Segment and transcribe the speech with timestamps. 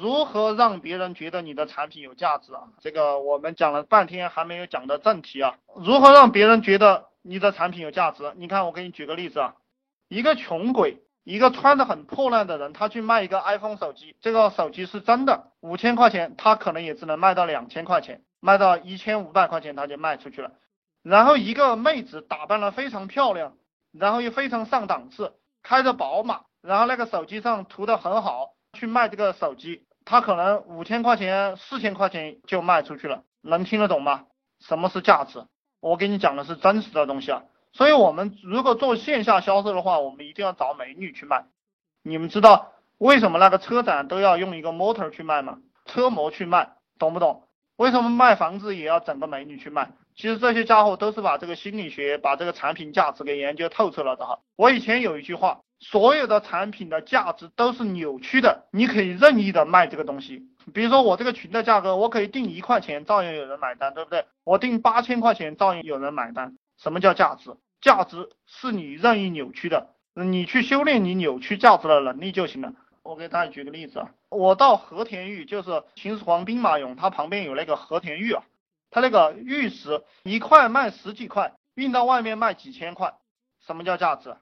[0.00, 2.62] 如何让别人觉得你的产品有价值啊？
[2.80, 5.56] 这个我们讲了半天还没有讲到正题啊。
[5.76, 8.32] 如何让别人觉得你的产品有价值？
[8.36, 9.56] 你看，我给你举个例子啊，
[10.08, 20.52] 一个穷鬼，一个穿的很破烂的人，他去卖一个 iPhone 手机，这个手机是真的，五千块钱，他可能也只能卖到两千块钱，卖到一千五百块钱他就卖出去了。
[21.02, 23.52] 然后一个妹子打扮的非常漂亮，
[23.92, 28.54] 然后又非常上档次，开着宝马，然后那个手机上涂的很好。
[28.72, 34.24] 去卖这个手机，他可能五千块钱、四千块钱就卖出去了，能听得懂吗？
[34.58, 35.44] 什么是价值？
[35.78, 37.44] 我给你讲的是真实的东西啊。
[37.72, 41.44] 所以，我们如果做线下销售的话，我们一定要找美女去卖。
[42.02, 45.58] 你们知道为什么那个车展都要用一个模特去卖吗？
[45.86, 47.44] 车模去卖，懂不懂？
[47.76, 49.92] 为什么卖房子也要整个美女去卖？
[50.16, 54.40] 其实这些家伙都是把这个心理学、把这个产品价值给研究透彻了的哈。
[54.56, 55.60] 我以前有一句话。
[55.80, 60.46] 所有的产品的价值都是扭曲的，你可以任意的卖这个东西。
[60.74, 64.26] 比如说我这个群的价格，我可以定一块钱，照样有人买单，对不对？
[64.44, 66.56] 我定八千块钱，照样有人买单。
[66.76, 67.56] 什么叫价值？
[67.80, 72.74] 价值是你任意扭曲的，你去修炼你扭曲价值的能力就行了。
[73.02, 78.42] 我给大家举个例子啊，我到和田玉，就是秦始皇兵马俑，它旁边有那个和田玉啊，
[78.90, 83.14] 它那个玉石一块卖十几块，运到外面卖几千块，
[83.66, 84.36] 什么叫价值？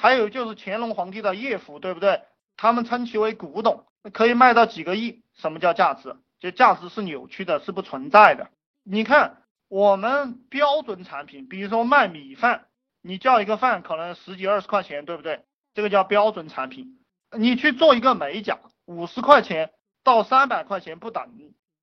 [0.00, 2.22] 还有就是乾隆皇帝的叶府，对不对？
[2.56, 5.22] 他们称其为古董，可以卖到几个亿。
[5.34, 6.16] 什么叫价值？
[6.38, 8.48] 就价值是扭曲的，是不存在的。
[8.84, 12.66] 你看我们标准产品，比如说卖米饭，
[13.02, 15.44] 你叫一个饭可能十几二十块钱，对不对？
[15.74, 16.98] 这个叫标准产品。
[17.36, 19.72] 你去做一个美甲，五十块钱
[20.04, 21.28] 到三百块钱不等。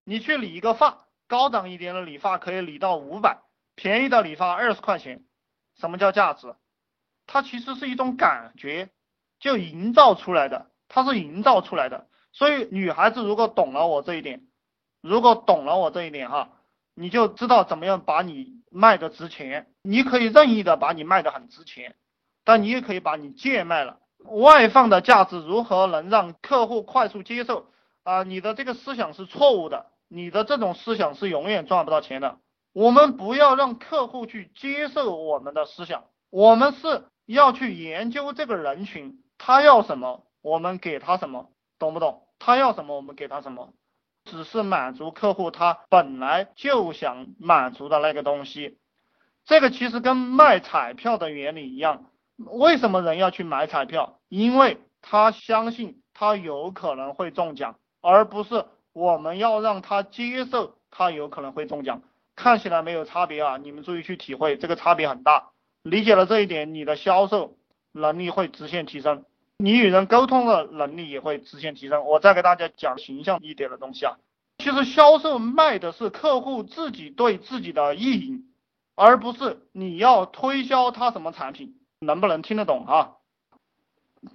[0.05, 3.39] 你去理一个发，高档一点的理发可以理到五百，
[3.75, 5.25] 便宜的理发二十块钱。
[5.77, 6.55] 什么叫价值？
[7.27, 8.89] 它其实是一种感觉，
[9.39, 12.07] 就营造出来的，它是营造出来的。
[12.31, 14.43] 所以女孩子如果懂了我这一点，
[15.01, 16.49] 如果懂了我这一点哈，
[16.93, 19.67] 你就知道怎么样把你卖的值钱。
[19.81, 21.95] 你可以任意的把你卖的很值钱，
[22.43, 23.99] 但你也可以把你贱卖了。
[24.23, 27.67] 外放的价值如何能让客户快速接受
[28.03, 28.23] 啊？
[28.23, 32.39] 你的这个思想是错误的，你的这种思想是永远赚不到钱的。
[32.73, 37.03] 我们不要让客户去接受我们的思想，我们是。
[37.25, 42.27] 要去研究这个人群，他要什么，我们给他什么，懂不懂？
[42.39, 43.73] 他要什么，我们给他什么，
[44.25, 48.77] 只是满足客户他本来就想满足的那个东西。
[49.45, 52.05] 这个其实跟卖彩票的原理一样。
[52.37, 54.19] 为什么人要去买彩票？
[54.27, 62.01] 因为他相信他有可能会中奖，而不是我们要让他接受他有可能会中奖。
[62.35, 65.51] 看起来没有差别啊，你们注意去体会，这个差别很大。
[65.85, 67.57] 理解了这一点，你的销售
[67.91, 69.23] 能力会直线提升，
[69.57, 72.05] 你与人沟通的能力也会直线提升。
[72.05, 74.17] 我再给大家讲形象一点的东西啊，
[74.57, 78.51] 其实销售卖的是客户自己对自己的意淫，
[78.95, 83.11] 而不是你要推销他什么产品，能不能听得懂啊？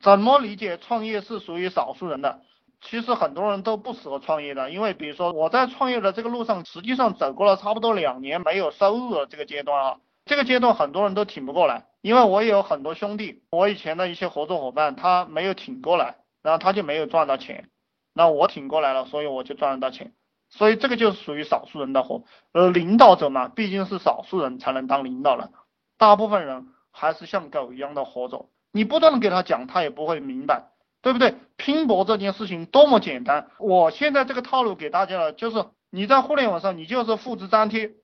[0.01, 2.43] 怎么理解创业是属于少数人的？
[2.81, 9.97] 其实很多人都不适合创业的，因为比如说我在创业的这个路上，实际上走过了差不多两年没有收入的这个阶段啊。
[10.31, 17.69] 这个阶段很多人都挺不过来，因为我也有很多兄弟，我以前的一些合作伙伴，他没有挺过来，然后他就没有赚到钱，
[18.15, 20.13] 那我挺过来了，所以我就赚得到钱，
[20.49, 25.51] 所以这个就是属于少数人的活，而领导者嘛，毕竟是少数人才能当领导人，
[25.99, 30.71] 大部分人还是像狗一样的活着，你不断的给他讲，他也不会明白，
[31.03, 31.35] 对不对？
[31.57, 37.95] 拼搏这件事情多么简单，我现在这个套路给大家了，就是你在互联网上，你就是复制粘贴。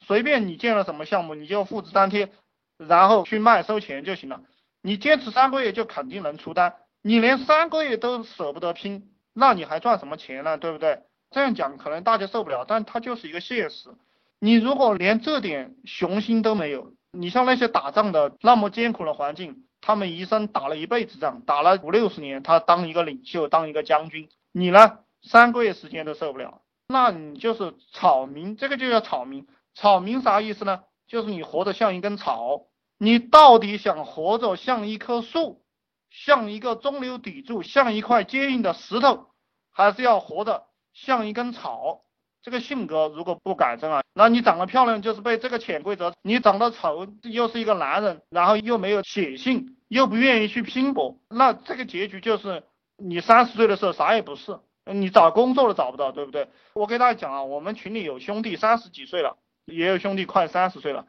[0.00, 2.30] 随便你建了什么项目，你就复制粘贴，
[2.78, 4.40] 然后去卖收钱就行了。
[4.82, 6.76] 你坚持三个月就肯定能出单。
[7.02, 10.58] 你连三个月都舍不得拼，那你还赚什么钱呢？
[10.58, 11.02] 对不对？
[11.30, 13.90] 这样讲可能大家受不了，但它就是一个现实。
[14.38, 29.46] 你如果连这点雄心都没有，你像那些打仗的那么艰苦的环境，他们一生打了一辈子仗，打了五六十年，他当一个领袖，当一个将军，你呢三个月时间都受不了，那你就是草民，这个就叫草民。
[29.76, 30.84] 草民啥意思呢？
[31.06, 32.62] 就是你活得像一根草，
[32.98, 35.62] 你到底想活着像一棵树，
[36.10, 39.26] 像一个中流砥柱，像一块坚硬的石头，
[39.70, 40.64] 还是要活得
[40.94, 42.00] 像一根草？
[42.42, 52.64] 这个性格如果不改正啊，那你长得漂亮就是被这个潜规则；你长得丑又是一个男人，然后又没有血性，又不愿意去拼搏，那这个结局就是
[52.96, 56.48] 你三十岁的时候啥也不是，你找工作都找不到，对不对？
[56.72, 59.36] 我给大家讲啊，我们群里有兄弟三十几岁了。
[59.66, 61.06] 也有兄弟快三十岁了，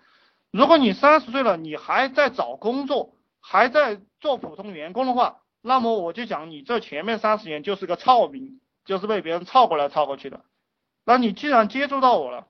[0.52, 10.42] 如果你三十岁了，你还在找工作，还在做普通员工的话，那么我就讲你这前面三十年就是个草民，就是被别人操过来操过去的。
[11.06, 12.48] 那你既然接触到我了，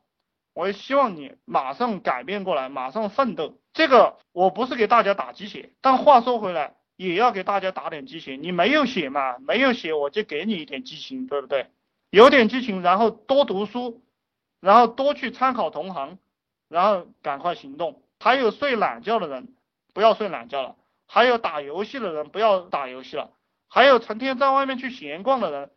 [0.53, 3.59] 我也希望你马上改变过来，马上奋斗。
[3.73, 8.37] 这个我不是给大家打鸡血，但话说回来，也要给大家打点鸡血。
[8.37, 9.37] 你没有血嘛？
[9.39, 11.67] 没有血，我就给你一点激情，对不对？
[12.09, 14.01] 有点激情，然后多读书，
[14.59, 16.17] 然后多去参考同行，
[16.67, 18.01] 然后赶快行动。
[18.19, 19.53] 还有睡懒觉的人，
[19.93, 20.75] 不要睡懒觉了；
[21.07, 23.29] 还有打游戏的人，不要打游戏了；
[23.69, 25.71] 还有成天在外面去闲逛的人。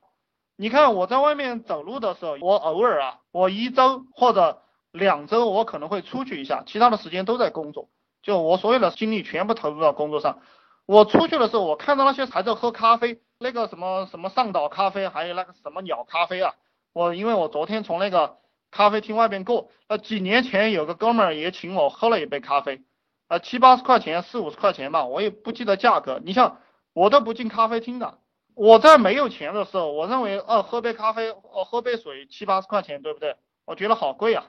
[0.57, 7.89] 你看我在外面走路的时候，我偶尔啊，我一周或者两周我可能会出去一下，其他的时间都在工作，
[8.23, 10.41] 就我所有的精力全部投入到工作上。
[10.87, 16.55] 我出去的时候，我看到那些还在喝咖啡，那个什么什么上岛咖啡，还有那个什么鸟咖啡啊，
[16.93, 18.39] 我因为我昨天从那个
[18.71, 22.83] 咖啡厅外边过，呃，几年前有个哥们儿也请我喝了一杯咖啡，
[23.29, 26.21] 呃，七八十块钱，四五十块钱吧，我也不记得价格。
[26.25, 26.61] 你像
[26.93, 28.19] 我都不进咖啡厅的。
[28.55, 33.37] 我在没有钱的时候，我认为，哦，喝杯咖啡，哦，喝杯水，七八十块钱，对不对？
[33.65, 34.47] 我觉得好贵啊！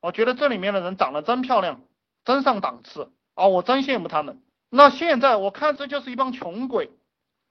[0.00, 1.82] 我觉得这里面的人长得真漂亮，
[2.24, 3.46] 真上档次啊！
[3.46, 4.42] 我真羡慕他们。
[4.68, 6.90] 那现在我看这就是一帮穷鬼，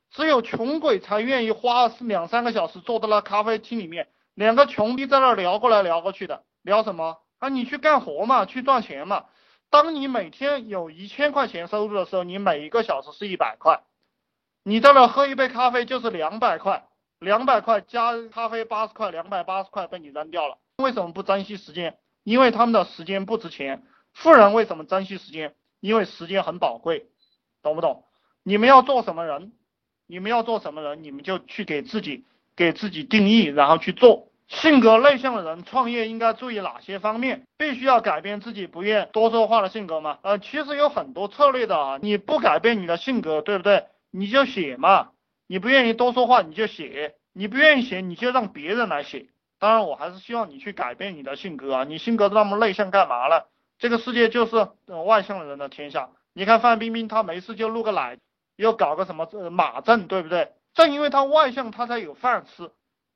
[0.10, 4.10] 只有穷鬼才愿意花两三个小时坐在那咖啡厅里面，
[4.42, 7.50] 两个穷逼在那聊过来聊过去的，聊什么啊？
[7.50, 9.26] 你去干活嘛，去赚钱嘛。
[9.70, 13.84] 当你每天有一千块钱收入的时候，你每一个小时是一百块。
[14.64, 16.88] 你在那喝一杯咖啡就是两百块，
[17.20, 20.58] 两百块加咖啡八十块，两百八十块被你扔掉了。
[20.78, 22.00] 为什么不珍惜时间？
[22.24, 23.84] 因为他们的时间不值钱。
[24.12, 25.54] 富人为什么珍惜时间？
[25.80, 27.06] 因为时间很宝贵，
[27.62, 28.06] 懂不懂？
[28.42, 29.52] 你们要做什么人？
[30.08, 31.04] 你们要做什么人？
[31.04, 34.31] 你们就去给自己给自己定义，然后去做。
[34.52, 37.44] 性格内向的人创业应该注意哪些方面？
[37.58, 40.20] 必须要改变自己不愿多说话的性格吗？
[40.24, 42.00] 呃，其实有很多策略的啊。
[42.02, 43.86] 你不改变你的性格，对不对？
[44.12, 45.12] 你就写嘛，
[45.48, 49.28] 你不愿意多说话，你就写；你不愿意写，你就让别人来写。
[49.58, 51.84] 当然，我还是希望你去改变你的性格啊！
[51.86, 53.48] 你性格那么内向干嘛了？
[53.80, 54.68] 这个世界就是
[55.06, 56.10] 外向的人的天下。
[56.34, 58.18] 你看范冰冰，她没事就露个奶，
[58.58, 60.52] 又搞个什么马震，对不对？
[60.74, 62.70] 正因为她外向，她才有饭吃。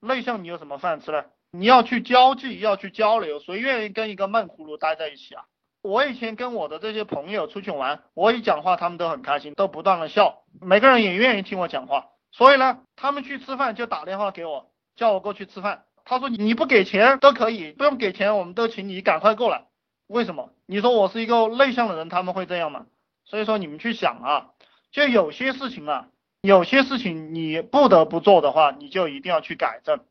[0.06, 1.26] 内向你有什么饭吃呢？
[1.52, 5.44] 你要去交际，要去交流，谁愿意跟一个闷葫芦待在一起啊？
[5.82, 12.08] 我以前跟我的这些朋友出去玩，我一讲话，他们都很开心，都不断的笑，每个人也愿意听我讲话。
[12.32, 15.86] 所以呢，他们去吃饭就打电话给我，叫我过去吃饭。
[16.04, 19.66] 他说你不给钱都可以，不用给钱，我们都请你赶快过来。
[20.08, 20.52] 为什么？
[20.66, 22.86] 你说我是一个内向的人，他们会这样吗？
[23.24, 24.50] 所以说你们去想啊，
[24.92, 26.08] 就有些事情啊，
[26.46, 30.06] 有些事情你不得不做的话，你就一定要去改正，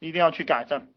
[0.00, 0.88] 一定要去改正。